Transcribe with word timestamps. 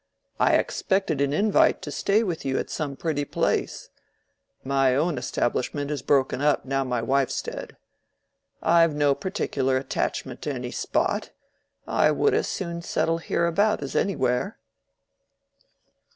I 0.39 0.55
expected 0.55 1.21
an 1.21 1.31
invite 1.31 1.83
to 1.83 1.91
stay 1.91 2.23
with 2.23 2.43
you 2.43 2.57
at 2.57 2.71
some 2.71 2.95
pretty 2.95 3.23
place. 3.23 3.89
My 4.63 4.95
own 4.95 5.19
establishment 5.19 5.91
is 5.91 6.01
broken 6.01 6.41
up 6.41 6.65
now 6.65 6.83
my 6.83 7.03
wife's 7.03 7.39
dead. 7.39 7.77
I've 8.63 8.95
no 8.95 9.13
particular 9.13 9.77
attachment 9.77 10.41
to 10.41 10.51
any 10.55 10.71
spot; 10.71 11.29
I 11.87 12.09
would 12.09 12.33
as 12.33 12.47
soon 12.47 12.81
settle 12.81 13.19
hereabout 13.19 13.83
as 13.83 13.95
anywhere." 13.95 14.57